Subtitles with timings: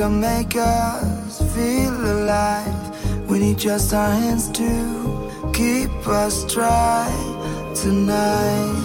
[0.00, 3.28] to make us feel alive.
[3.28, 4.70] We need just our hands to
[5.52, 7.10] keep us dry
[7.74, 8.79] tonight.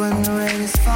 [0.00, 0.89] Sky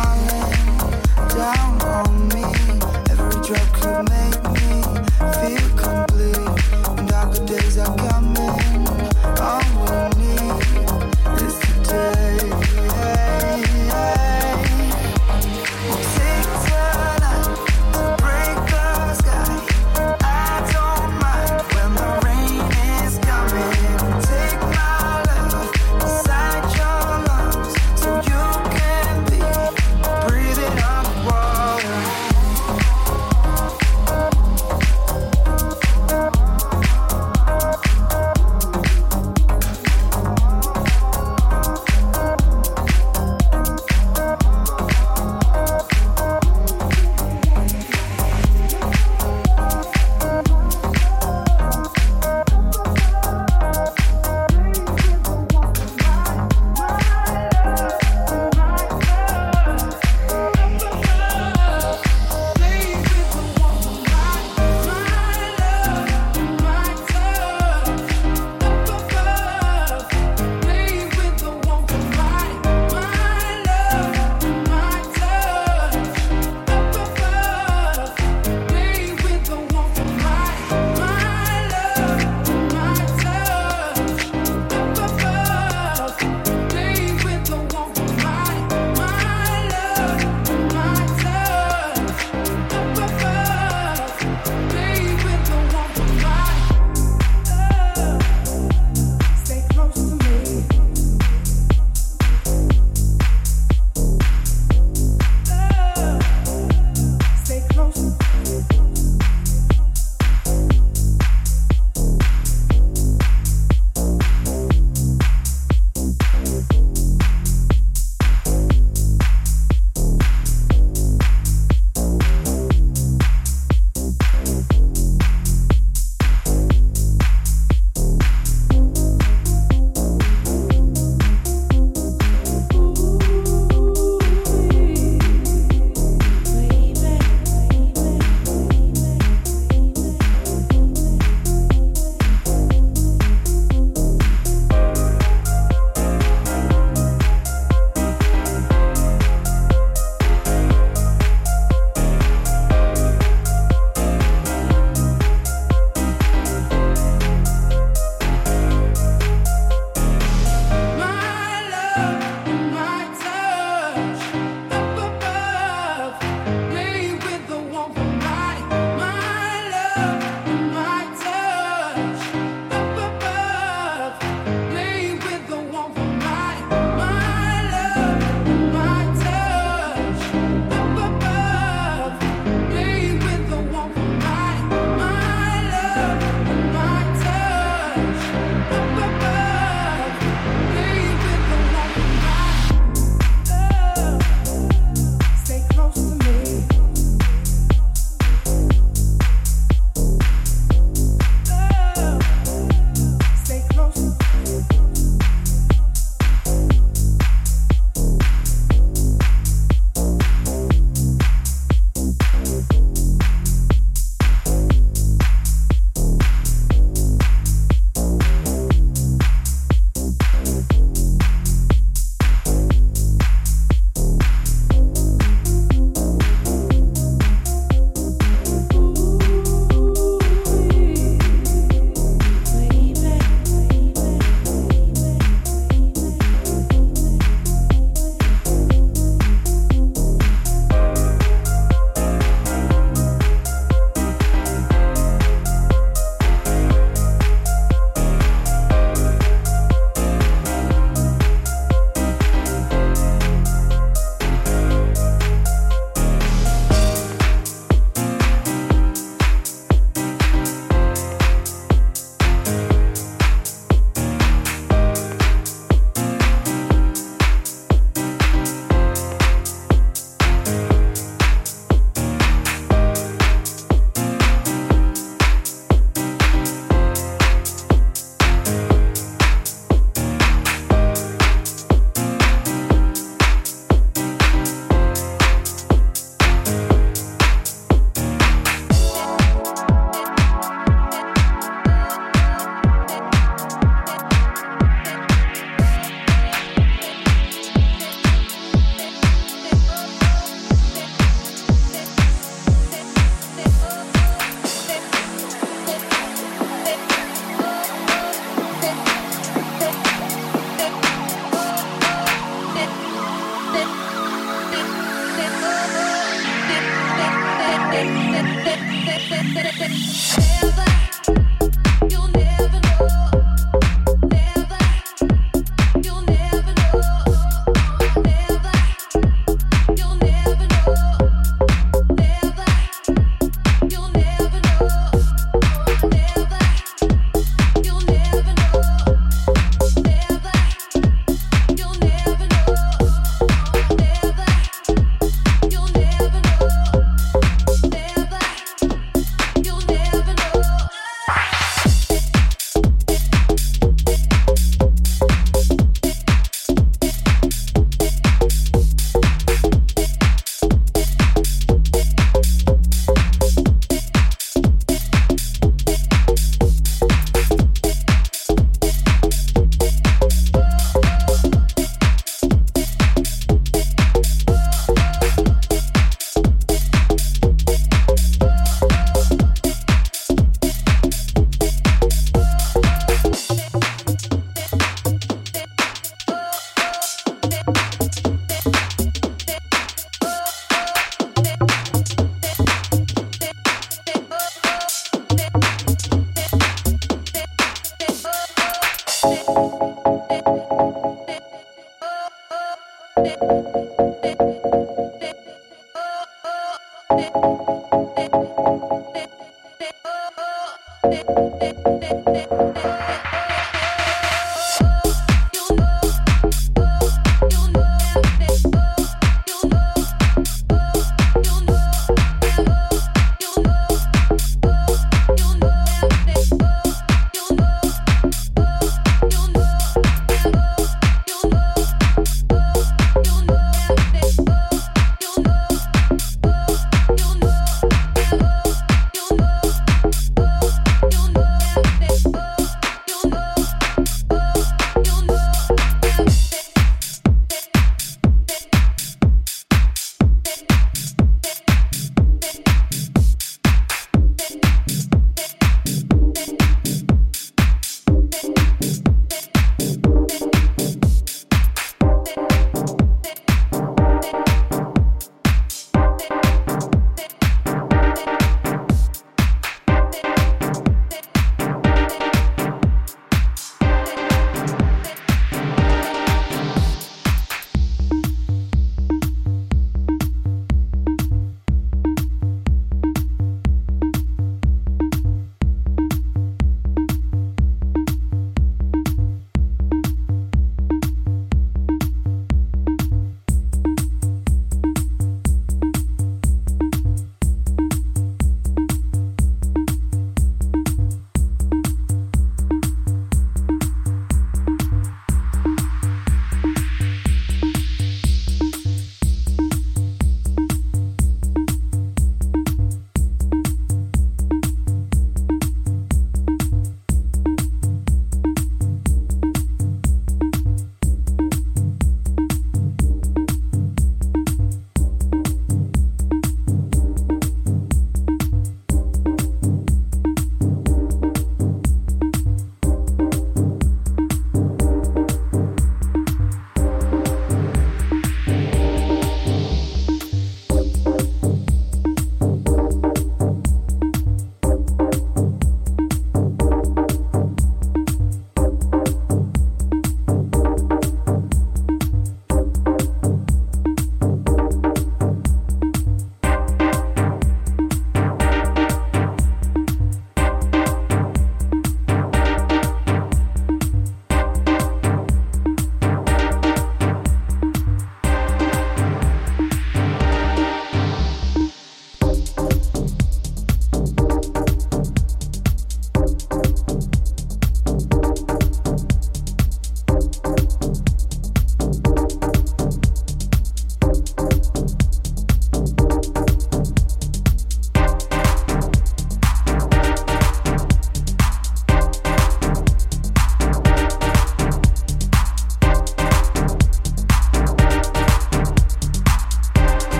[410.90, 411.63] えっ?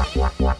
[0.00, 0.56] wah wah wah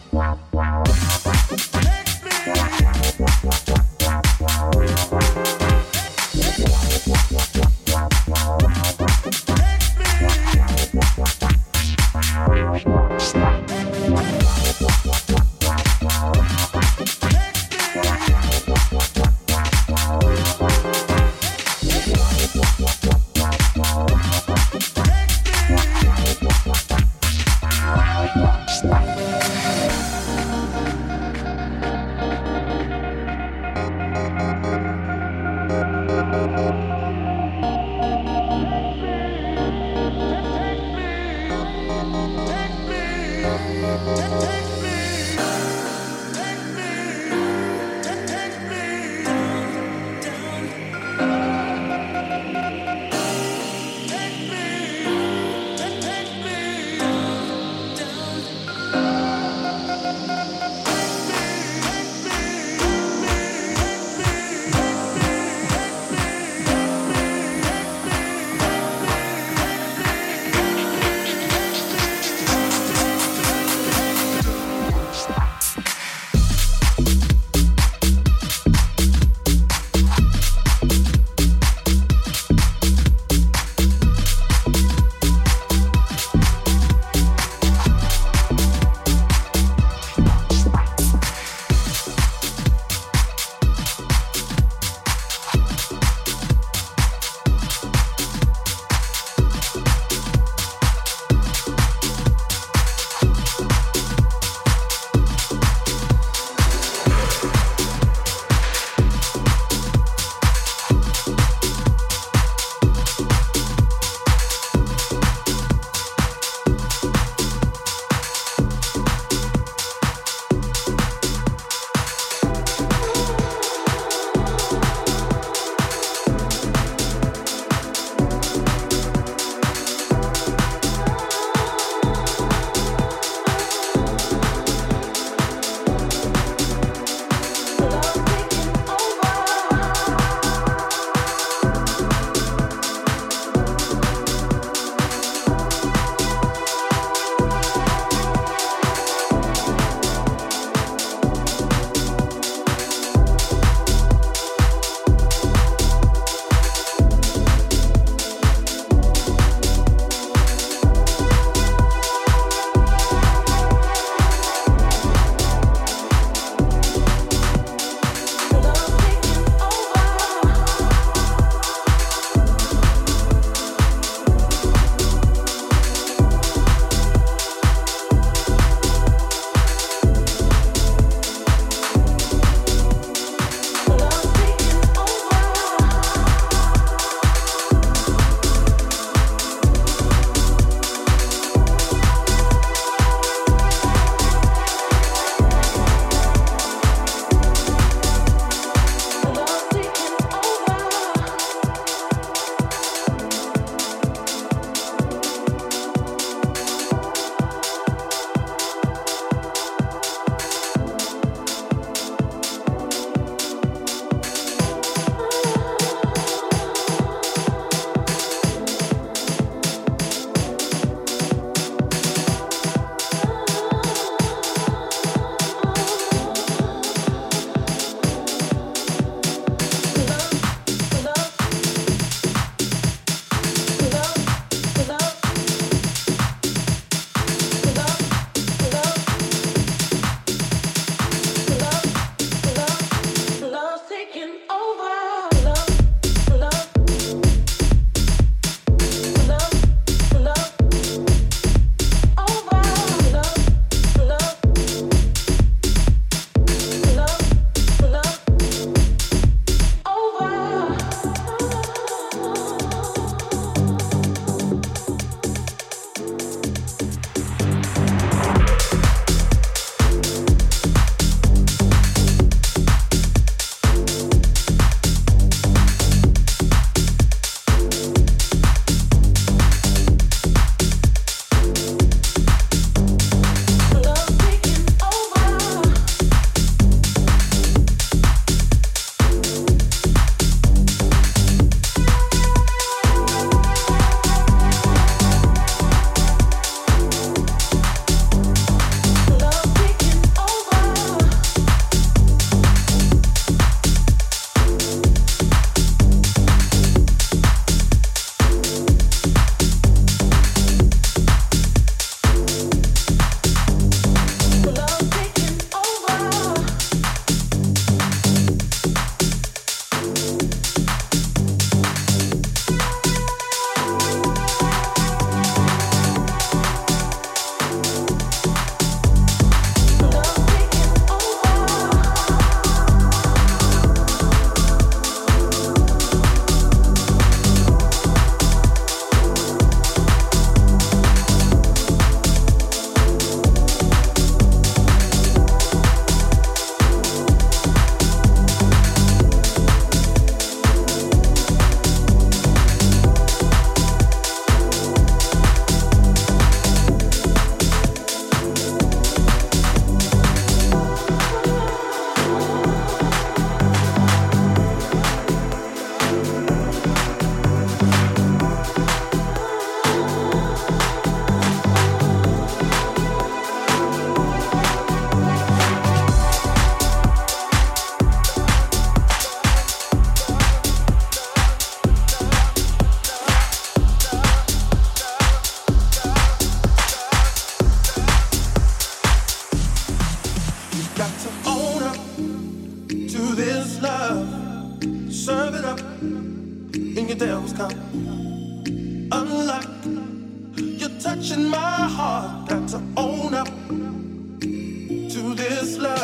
[405.57, 405.80] to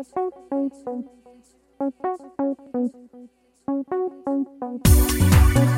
[0.00, 0.32] Thank
[5.56, 5.77] you.